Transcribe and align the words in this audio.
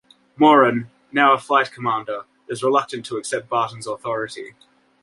Moran, 0.35 0.89
now 1.11 1.31
a 1.31 1.37
flight 1.37 1.71
commander, 1.71 2.23
is 2.49 2.63
reluctant 2.63 3.05
to 3.05 3.17
accept 3.17 3.47
Barton's 3.49 3.85
authority. 3.85 4.55